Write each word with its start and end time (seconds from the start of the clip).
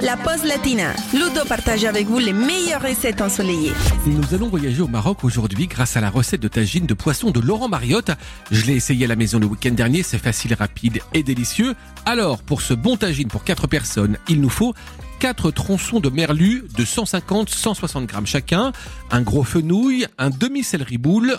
la 0.00 0.16
pause 0.16 0.44
latina. 0.44 0.92
Ludo 1.12 1.44
partage 1.48 1.84
avec 1.84 2.06
vous 2.06 2.18
les 2.18 2.32
meilleures 2.32 2.82
recettes 2.82 3.20
ensoleillées. 3.20 3.72
Nous 4.06 4.34
allons 4.34 4.48
voyager 4.48 4.82
au 4.82 4.88
Maroc 4.88 5.24
aujourd'hui 5.24 5.66
grâce 5.66 5.96
à 5.96 6.00
la 6.00 6.10
recette 6.10 6.40
de 6.40 6.48
tagine 6.48 6.86
de 6.86 6.94
poisson 6.94 7.30
de 7.30 7.40
Laurent 7.40 7.68
Mariotte. 7.68 8.10
Je 8.50 8.64
l'ai 8.64 8.74
essayé 8.74 9.04
à 9.04 9.08
la 9.08 9.16
maison 9.16 9.38
le 9.38 9.46
week-end 9.46 9.72
dernier, 9.72 10.02
c'est 10.02 10.18
facile, 10.18 10.54
rapide 10.54 11.00
et 11.12 11.22
délicieux. 11.22 11.74
Alors, 12.06 12.42
pour 12.42 12.62
ce 12.62 12.74
bon 12.74 12.96
tagine 12.96 13.28
pour 13.28 13.44
4 13.44 13.66
personnes, 13.66 14.18
il 14.28 14.40
nous 14.40 14.50
faut 14.50 14.74
4 15.20 15.50
tronçons 15.52 16.00
de 16.00 16.10
merlu 16.10 16.64
de 16.76 16.84
150-160 16.84 18.06
grammes 18.06 18.26
chacun, 18.26 18.72
un 19.10 19.22
gros 19.22 19.44
fenouil, 19.44 20.06
un 20.18 20.30
demi-céleri 20.30 20.98
boule, 20.98 21.38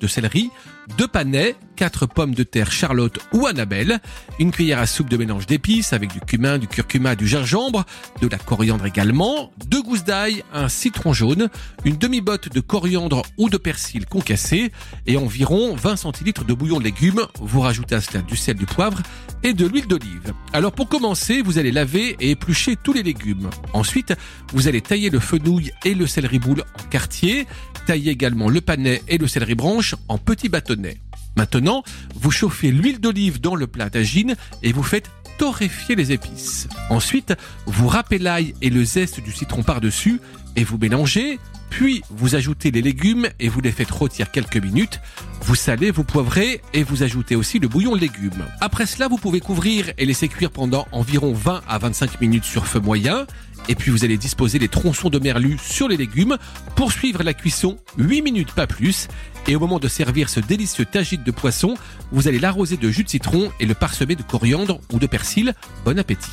de 0.00 0.06
céleri, 0.08 0.50
deux 0.98 1.06
panais, 1.06 1.54
4 1.76 2.06
pommes 2.06 2.34
de 2.34 2.42
terre 2.42 2.72
Charlotte 2.72 3.18
ou 3.32 3.46
Annabelle, 3.46 4.00
une 4.40 4.50
cuillère 4.50 4.80
à 4.80 4.86
soupe 4.86 5.08
de 5.08 5.16
mélange 5.16 5.46
d'épices 5.46 5.92
avec 5.92 6.12
du 6.12 6.20
cumin, 6.20 6.58
du 6.58 6.66
curcuma, 6.66 7.14
du 7.14 7.28
gingembre, 7.28 7.84
de 8.20 8.28
la 8.28 8.38
coriandre 8.38 8.86
également, 8.86 9.52
deux 9.66 9.82
gousses 9.82 10.04
d'ail, 10.04 10.42
un 10.52 10.68
citron 10.68 11.12
jaune, 11.12 11.48
une 11.84 11.96
demi-botte 11.96 12.52
de 12.52 12.60
coriandre 12.60 13.22
ou 13.38 13.48
de 13.48 13.56
persil 13.56 14.06
concassé 14.06 14.72
et 15.06 15.16
environ 15.16 15.76
20 15.76 15.96
centilitres 15.96 16.44
de 16.44 16.54
bouillon 16.54 16.78
de 16.78 16.84
légumes. 16.84 17.26
Vous 17.40 17.60
rajoutez 17.60 17.94
à 17.94 18.00
cela 18.00 18.22
du 18.22 18.36
sel, 18.36 18.56
du 18.56 18.66
poivre 18.66 19.00
et 19.44 19.54
de 19.54 19.66
l'huile 19.66 19.86
d'olive. 19.86 20.32
Alors 20.52 20.72
pour 20.72 20.88
commencer, 20.88 21.40
vous 21.42 21.58
allez 21.58 21.72
laver 21.72 22.16
et 22.20 22.32
éplucher 22.32 22.76
tous 22.76 22.92
les 22.92 23.02
légumes. 23.02 23.48
Ensuite, 23.72 24.14
vous 24.52 24.66
allez 24.66 24.80
tailler 24.80 25.10
le 25.10 25.20
fenouil 25.20 25.72
et 25.84 25.94
le 25.94 26.06
céleri 26.06 26.38
boule 26.38 26.64
en 26.80 26.88
quartier, 26.88 27.46
tailler 27.84 28.12
également 28.12 28.48
le 28.48 28.60
panais 28.60 29.02
et 29.08 29.18
le 29.18 29.26
céleri 29.26 29.54
branche 29.54 29.94
en 30.08 30.18
petits 30.18 30.48
bâtonnets. 30.48 30.98
Maintenant, 31.36 31.82
vous 32.14 32.30
chauffez 32.30 32.70
l'huile 32.70 33.00
d'olive 33.00 33.40
dans 33.40 33.54
le 33.54 33.66
plat 33.66 33.90
tagine 33.90 34.36
et 34.62 34.72
vous 34.72 34.82
faites 34.82 35.10
torréfier 35.38 35.94
les 35.94 36.12
épices. 36.12 36.68
Ensuite, 36.90 37.34
vous 37.66 37.88
râpez 37.88 38.18
l'ail 38.18 38.54
et 38.60 38.70
le 38.70 38.84
zeste 38.84 39.20
du 39.20 39.32
citron 39.32 39.62
par-dessus 39.62 40.20
et 40.56 40.64
vous 40.64 40.78
mélangez, 40.78 41.38
puis 41.70 42.02
vous 42.10 42.34
ajoutez 42.34 42.70
les 42.70 42.82
légumes 42.82 43.28
et 43.40 43.48
vous 43.48 43.60
les 43.60 43.72
faites 43.72 43.90
rôtir 43.90 44.30
quelques 44.30 44.58
minutes. 44.58 45.00
Vous 45.44 45.56
salez, 45.56 45.90
vous 45.90 46.04
poivrez 46.04 46.60
et 46.72 46.84
vous 46.84 47.02
ajoutez 47.02 47.34
aussi 47.34 47.58
le 47.58 47.66
bouillon 47.66 47.96
de 47.96 48.00
légumes. 48.00 48.44
Après 48.60 48.86
cela, 48.86 49.08
vous 49.08 49.18
pouvez 49.18 49.40
couvrir 49.40 49.92
et 49.98 50.06
laisser 50.06 50.28
cuire 50.28 50.52
pendant 50.52 50.86
environ 50.92 51.32
20 51.32 51.62
à 51.68 51.78
25 51.78 52.20
minutes 52.20 52.44
sur 52.44 52.68
feu 52.68 52.78
moyen. 52.78 53.26
Et 53.68 53.74
puis 53.74 53.90
vous 53.90 54.04
allez 54.04 54.16
disposer 54.16 54.60
les 54.60 54.68
tronçons 54.68 55.10
de 55.10 55.18
merlu 55.18 55.58
sur 55.60 55.88
les 55.88 55.96
légumes, 55.96 56.38
poursuivre 56.76 57.24
la 57.24 57.34
cuisson 57.34 57.76
8 57.98 58.22
minutes 58.22 58.52
pas 58.52 58.68
plus. 58.68 59.08
Et 59.48 59.56
au 59.56 59.60
moment 59.60 59.80
de 59.80 59.88
servir 59.88 60.28
ce 60.28 60.38
délicieux 60.38 60.84
tagine 60.84 61.24
de 61.24 61.30
poisson, 61.32 61.74
vous 62.12 62.28
allez 62.28 62.38
l'arroser 62.38 62.76
de 62.76 62.88
jus 62.88 63.02
de 63.02 63.08
citron 63.08 63.50
et 63.58 63.66
le 63.66 63.74
parsemer 63.74 64.14
de 64.14 64.22
coriandre 64.22 64.80
ou 64.92 65.00
de 65.00 65.06
persil. 65.08 65.54
Bon 65.84 65.98
appétit 65.98 66.30